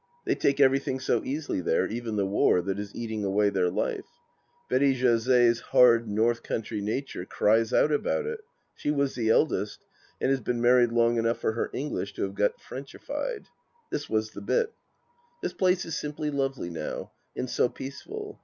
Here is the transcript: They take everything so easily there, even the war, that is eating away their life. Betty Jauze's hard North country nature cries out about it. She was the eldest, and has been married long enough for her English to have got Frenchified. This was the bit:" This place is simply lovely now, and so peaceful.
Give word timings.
They 0.25 0.33
take 0.33 0.59
everything 0.59 0.99
so 0.99 1.23
easily 1.23 1.61
there, 1.61 1.85
even 1.85 2.15
the 2.15 2.25
war, 2.25 2.63
that 2.63 2.79
is 2.79 2.95
eating 2.95 3.23
away 3.23 3.51
their 3.51 3.69
life. 3.69 4.07
Betty 4.67 4.95
Jauze's 4.95 5.59
hard 5.59 6.07
North 6.09 6.41
country 6.41 6.81
nature 6.81 7.23
cries 7.23 7.71
out 7.71 7.91
about 7.91 8.25
it. 8.25 8.39
She 8.75 8.89
was 8.89 9.13
the 9.13 9.29
eldest, 9.29 9.85
and 10.19 10.31
has 10.31 10.41
been 10.41 10.59
married 10.59 10.91
long 10.91 11.17
enough 11.17 11.37
for 11.37 11.51
her 11.51 11.69
English 11.71 12.15
to 12.15 12.23
have 12.23 12.33
got 12.33 12.59
Frenchified. 12.59 13.45
This 13.91 14.09
was 14.09 14.31
the 14.31 14.41
bit:" 14.41 14.73
This 15.43 15.53
place 15.53 15.85
is 15.85 15.95
simply 15.95 16.31
lovely 16.31 16.71
now, 16.71 17.11
and 17.35 17.47
so 17.47 17.69
peaceful. 17.69 18.39